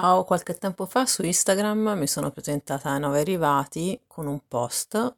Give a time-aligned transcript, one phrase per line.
[0.00, 5.16] Ciao, qualche tempo fa su Instagram mi sono presentata ai nuovi arrivati con un post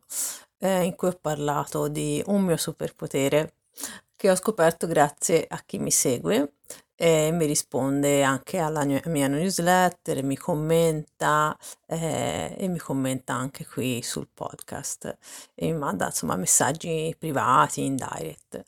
[0.56, 3.56] eh, in cui ho parlato di un mio superpotere
[4.16, 6.54] che ho scoperto grazie a chi mi segue
[6.94, 11.54] e mi risponde anche alla mia newsletter, mi commenta
[11.86, 15.14] eh, e mi commenta anche qui sul podcast
[15.54, 18.64] e mi manda insomma messaggi privati in direct.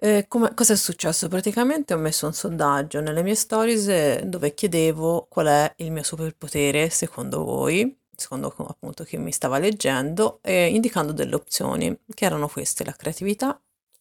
[0.00, 1.28] Eh, come, cosa è successo?
[1.28, 6.04] Praticamente ho messo un sondaggio nelle mie stories eh, dove chiedevo qual è il mio
[6.04, 12.48] superpotere secondo voi secondo appunto chi mi stava leggendo, eh, indicando delle opzioni, che erano
[12.48, 13.60] queste, la creatività,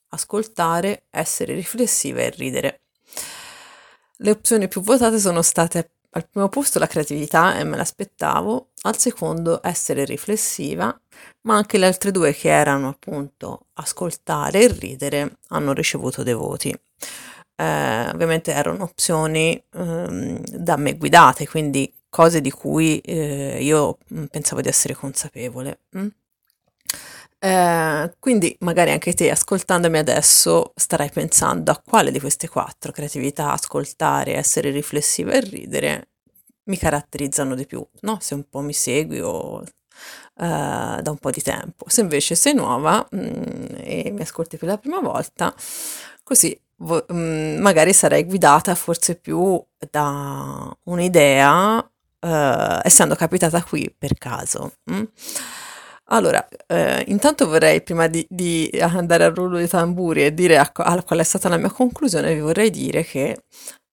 [0.10, 2.82] ascoltare, essere riflessiva e ridere.
[4.18, 8.98] Le opzioni più votate sono state al primo posto la creatività e me l'aspettavo, al
[8.98, 11.00] secondo essere riflessiva,
[11.48, 16.70] ma anche le altre due che erano appunto ascoltare e ridere hanno ricevuto dei voti.
[17.56, 24.26] Eh, ovviamente erano opzioni ehm, da me guidate, quindi cose di cui eh, io mm,
[24.26, 25.80] pensavo di essere consapevole.
[25.98, 26.08] Mm?
[27.40, 33.52] Eh, quindi magari anche te ascoltandomi adesso starai pensando a quale di queste quattro, creatività,
[33.54, 36.10] ascoltare, essere riflessiva e ridere,
[36.66, 38.18] mi caratterizzano di più, no?
[38.20, 39.64] Se un po' mi segui o
[40.40, 41.86] eh, da un po' di tempo.
[41.88, 45.54] Se invece sei nuova mh, mm, e mi ascolti per la prima volta,
[46.24, 54.18] così vo- mh, magari sarai guidata forse più da un'idea uh, essendo capitata qui per
[54.18, 54.74] caso.
[54.92, 55.04] Mm?
[56.10, 60.72] Allora, eh, intanto vorrei, prima di, di, andare al rullo dei tamburi e dire a,
[60.74, 63.44] a, qual è stata la mia conclusione, vi vorrei dire che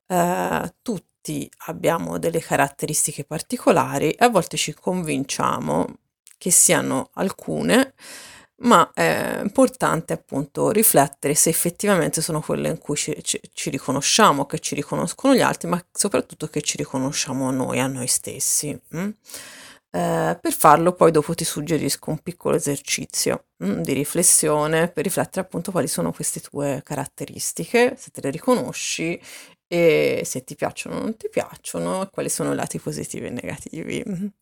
[0.07, 1.14] eh, tutti
[1.67, 5.87] abbiamo delle caratteristiche particolari e a volte ci convinciamo
[6.37, 7.95] che siano alcune
[8.57, 14.47] ma è importante appunto riflettere se effettivamente sono quelle in cui ci, ci, ci, riconosciamo,
[14.47, 18.79] che ci riconoscono gli altri, ma soprattutto che ci riconosciamo noi, a noi stessi.
[18.97, 19.11] Mm?
[19.91, 25.43] Eh, per farlo poi dopo ti suggerisco un piccolo esercizio mm, di riflessione per riflettere
[25.47, 29.21] appunto quali sono queste tue caratteristiche, se te le riconosci
[29.67, 34.05] e se ti piacciono o non ti piacciono, quali sono i lati positivi e negativi.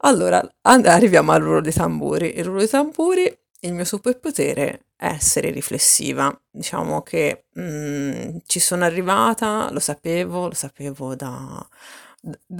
[0.00, 2.36] Allora, arriviamo al ruolo dei tamburi.
[2.36, 6.38] Il ruolo dei tamburi, il mio superpotere è essere riflessiva.
[6.50, 11.66] Diciamo che mh, mm, ci sono arrivata, lo sapevo, lo sapevo da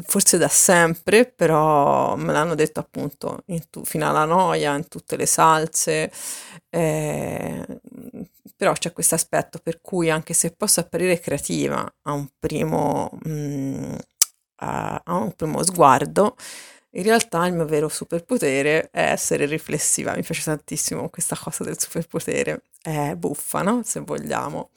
[0.02, 5.26] forse da sempre, però me l'hanno detto appunto tu, fino alla noia, in tutte le
[5.26, 6.10] salse.
[6.70, 7.64] Eh,
[8.56, 13.30] però c'è questo aspetto per cui anche se posso apparire creativa a un primo, mh,
[13.30, 13.94] mm,
[14.60, 16.36] a, a un primo sguardo,
[16.96, 21.78] in realtà il mio vero superpotere è essere riflessiva, mi piace tantissimo questa cosa del
[21.78, 23.82] superpotere, è buffa, no?
[23.84, 24.70] Se vogliamo.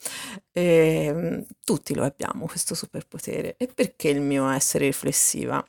[0.52, 3.56] E, ehm, tutti lo abbiamo questo superpotere.
[3.56, 5.64] E perché il mio essere riflessiva?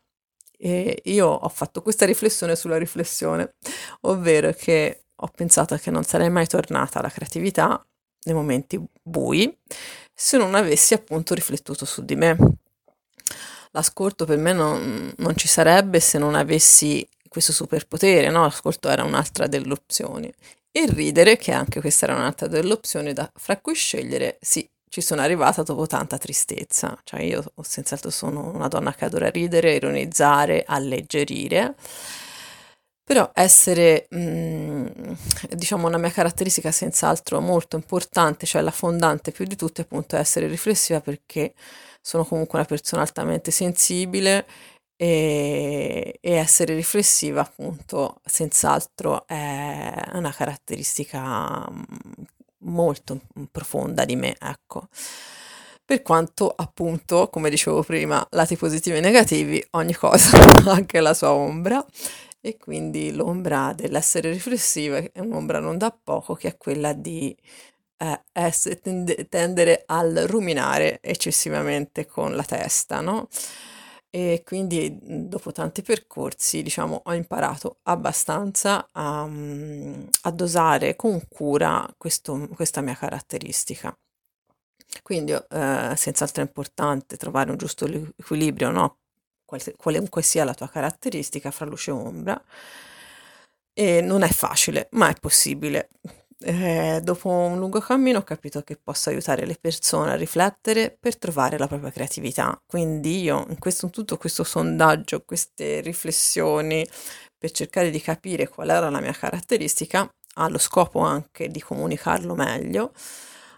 [0.57, 3.55] E io ho fatto questa riflessione sulla riflessione,
[4.01, 7.83] ovvero che ho pensato che non sarei mai tornata alla creatività
[8.23, 9.57] nei momenti bui
[10.13, 12.37] se non avessi appunto riflettuto su di me
[13.71, 18.41] l'ascolto per me non, non ci sarebbe se non avessi questo superpotere, no?
[18.41, 20.31] L'ascolto era un'altra delle opzioni.
[20.69, 24.99] E ridere, che anche questa era un'altra delle opzioni da, fra cui scegliere, sì, ci
[24.99, 26.99] sono arrivata dopo tanta tristezza.
[27.03, 31.75] Cioè io senz'altro sono una donna che adora ridere, ironizzare, alleggerire.
[33.11, 34.87] Però essere, mm,
[35.49, 40.19] diciamo, una mia caratteristica senz'altro molto importante, cioè la fondante più di tutte, appunto, è
[40.19, 41.53] essere riflessiva perché
[41.99, 44.45] sono comunque una persona altamente sensibile
[44.95, 51.81] e, e essere riflessiva appunto senz'altro è una caratteristica mm,
[52.59, 53.19] molto
[53.51, 54.87] profonda di me, ecco.
[55.83, 61.13] Per quanto appunto, come dicevo prima, lati positivi e negativi, ogni cosa ha anche la
[61.13, 61.85] sua ombra
[62.41, 67.35] e quindi l'ombra dell'essere riflessiva è un'ombra non da poco che è quella di
[67.97, 73.27] eh, essere, tende, tendere al ruminare eccessivamente con la testa, no?
[74.13, 82.47] E quindi dopo tanti percorsi, diciamo, ho imparato abbastanza a, a dosare con cura questo,
[82.53, 83.95] questa mia caratteristica.
[85.03, 87.85] Quindi eh, senz'altro è importante trovare un giusto
[88.17, 88.97] equilibrio, no?
[89.77, 92.41] Qualunque sia la tua caratteristica fra luce e ombra.
[93.73, 95.89] E non è facile, ma è possibile.
[96.43, 101.17] Eh, dopo un lungo cammino ho capito che posso aiutare le persone a riflettere per
[101.17, 102.59] trovare la propria creatività.
[102.65, 106.87] Quindi io in questo, tutto questo sondaggio, queste riflessioni
[107.37, 112.91] per cercare di capire qual era la mia caratteristica, allo scopo anche di comunicarlo meglio,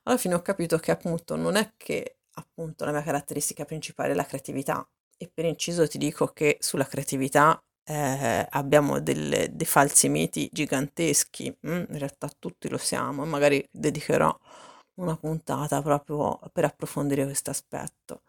[0.04, 4.16] alla fine ho capito che appunto non è che appunto la mia caratteristica principale è
[4.16, 4.86] la creatività,
[5.24, 11.56] e per inciso ti dico che sulla creatività eh, abbiamo delle, dei falsi miti giganteschi,
[11.68, 11.84] mm?
[11.90, 14.38] in realtà tutti lo siamo, magari dedicherò
[14.96, 18.22] una puntata proprio per approfondire questo aspetto.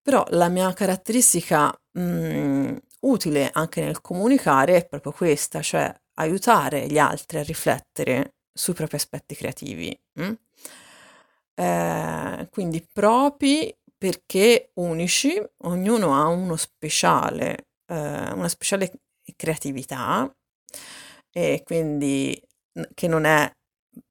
[0.00, 6.86] Però la mia caratteristica mh, mm, utile anche nel comunicare è proprio questa, cioè aiutare
[6.86, 9.98] gli altri a riflettere sui propri aspetti creativi.
[10.20, 10.32] Mm?
[11.56, 13.74] Eh, quindi propri
[14.04, 18.92] perché unici, ognuno ha uno speciale, eh, una speciale
[19.34, 20.30] creatività
[21.32, 22.38] e quindi
[22.92, 23.50] che non è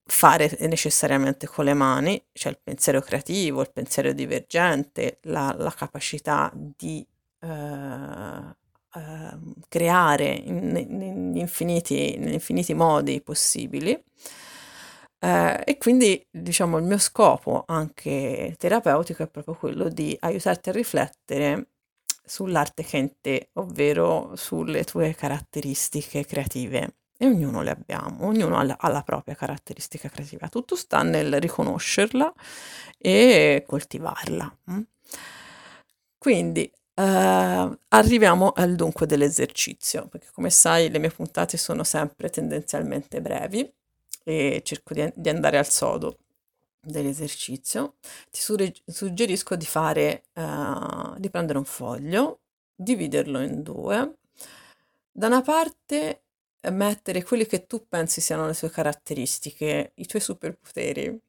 [0.04, 5.72] fare necessariamente con le mani, c'è cioè il pensiero creativo, il pensiero divergente, la, la
[5.72, 7.06] capacità di
[7.42, 7.48] eh,
[8.96, 9.38] eh,
[9.68, 14.04] creare in, in, infiniti, in infiniti modi possibili.
[15.24, 20.74] Eh, e quindi, diciamo, il mio scopo anche terapeutico è proprio quello di aiutarti a
[20.74, 21.68] riflettere
[22.26, 26.96] sull'arte che è in te, ovvero sulle tue caratteristiche creative.
[27.18, 30.50] E ognuno le abbiamo, ognuno ha la, ha la propria caratteristica creativa.
[30.50, 32.34] Tutto sta nel riconoscerla
[32.98, 34.58] e coltivarla.
[34.72, 34.82] Mm?
[36.18, 43.20] Quindi Uh, arriviamo al dunque dell'esercizio, perché come sai le mie puntate sono sempre tendenzialmente
[43.20, 43.68] brevi
[44.24, 46.18] e cerco di, di andare al sodo
[46.82, 47.96] dell'esercizio,
[48.30, 48.40] ti
[48.86, 52.40] suggerisco di fare, uh, di prendere un foglio,
[52.76, 54.18] dividerlo in due,
[55.12, 56.24] da una parte
[56.72, 61.20] mettere quelli che tu pensi siano le tue caratteristiche, i tuoi superpoteri,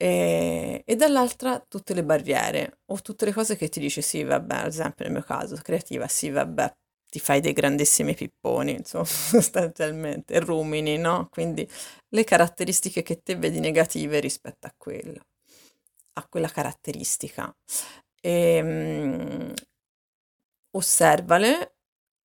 [0.00, 4.54] e, e, dall'altra tutte le barriere o tutte le cose che ti dice sì, vabbè,
[4.54, 6.72] ad esempio nel mio caso, creativa, sì, vabbè,
[7.08, 11.28] ti fai dei grandissimi pipponi, insomma, sostanzialmente, rumini, no?
[11.30, 11.68] Quindi
[12.10, 15.20] le caratteristiche che te vedi negative rispetto a quello,
[16.14, 17.54] a quella caratteristica.
[18.20, 19.54] E, ehm,
[20.72, 21.76] osservale,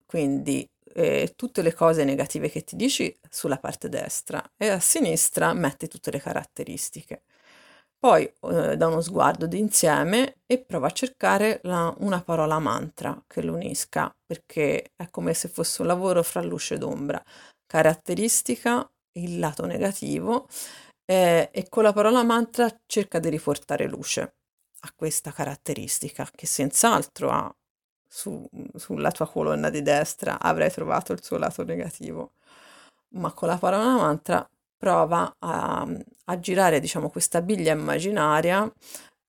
[0.06, 5.54] quindi eh, tutte le cose negative che ti dici sulla parte destra e a sinistra
[5.54, 7.24] metti tutte le caratteristiche.
[8.02, 13.44] Poi eh, da uno sguardo d'insieme e prova a cercare la, una parola mantra che
[13.44, 17.24] lo unisca, perché è come se fosse un lavoro fra luce ed ombra.
[17.68, 18.90] Caratteristica,
[19.20, 20.48] il lato negativo,
[21.06, 24.22] eh, e con la parola mantra cerca di riportare luce
[24.80, 27.56] a questa caratteristica che senz'altro ha
[28.08, 32.34] su, sulla tua colonna di destra avrai trovato il suo lato negativo,
[33.16, 35.88] ma con la parola mantra prova a,
[36.26, 38.72] a girare, diciamo, questa biglia immaginaria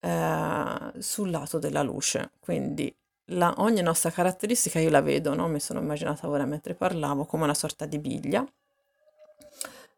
[0.01, 2.33] eh, sul lato della luce.
[2.41, 2.95] Quindi
[3.27, 5.49] la, ogni nostra caratteristica io la vedo, no?
[5.49, 8.45] mi sono immaginata ora mentre parlavo, come una sorta di biglia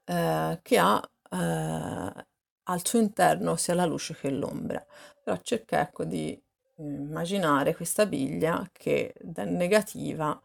[0.04, 2.26] eh, che ha eh,
[2.66, 4.84] al suo interno sia la luce che l'ombra.
[5.22, 6.38] Però cerca ecco di
[6.76, 10.38] immaginare questa biglia che da negativa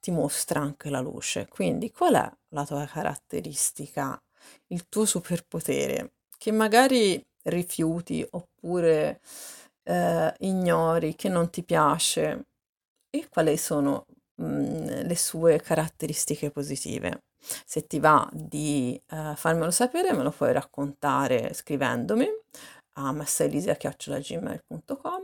[0.00, 1.48] ti mostra anche la luce.
[1.48, 4.20] Quindi qual è la tua caratteristica
[4.68, 9.20] il tuo superpotere, che magari rifiuti oppure
[9.84, 12.46] eh, ignori, che non ti piace,
[13.10, 14.06] e quali sono
[14.36, 17.24] mh, mm, le sue caratteristiche positive.
[17.38, 22.26] Se ti va di eh, farmelo sapere, me lo puoi raccontare scrivendomi
[22.98, 25.22] a massaelisia.gmail.com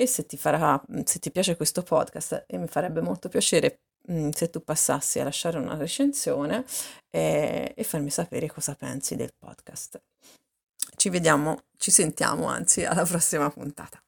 [0.00, 4.30] e se ti, farà, se ti piace questo podcast e mi farebbe molto piacere Mm,
[4.30, 6.64] se tu passassi a lasciare una recensione
[7.10, 10.00] e, e farmi sapere cosa pensi del podcast.
[10.96, 14.00] Ci vediamo, ci sentiamo anzi alla prossima puntata.